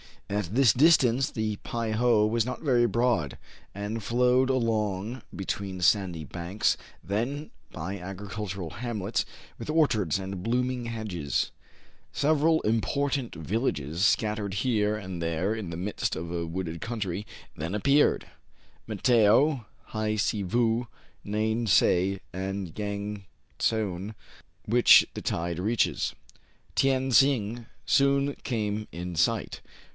At 0.31 0.45
this 0.55 0.71
distance 0.73 1.29
the 1.29 1.57
Pei 1.57 1.91
ho 1.91 2.25
was 2.25 2.43
not 2.45 2.61
very 2.61 2.87
broad, 2.87 3.37
and 3.75 4.01
flowed 4.01 4.49
along 4.49 5.21
between 5.35 5.81
sandy 5.81 6.23
banks, 6.23 6.75
then 7.03 7.51
by 7.71 7.99
agricultural 7.99 8.69
hamlets, 8.79 9.25
with 9.59 9.69
orchards 9.69 10.17
and 10.19 10.41
blooming 10.41 10.85
hedges. 10.85 11.51
Several 12.13 12.61
important 12.61 13.35
villages, 13.35 14.03
scattered 14.05 14.55
here 14.63 14.95
and 14.95 15.21
there 15.21 15.53
in 15.53 15.69
the 15.69 15.77
midst 15.77 16.15
of 16.15 16.31
a 16.31 16.47
wooded 16.47 16.79
country, 16.81 17.27
then 17.55 17.75
appeared,— 17.75 18.25
Matao, 18.89 19.65
He 19.91 20.17
Si 20.17 20.41
Vou, 20.43 20.87
Nane 21.25 21.67
Tsaë, 21.67 22.21
and 22.33 22.71
Yang 22.79 23.25
Tsoune, 23.59 24.15
which 24.65 25.05
the 25.13 25.21
tide 25.21 25.59
reaches. 25.59 26.15
Tien 26.73 27.11
Sing 27.11 27.67
soon 27.85 28.33
came 28.43 28.87
in 28.93 29.15
sight. 29.15 29.61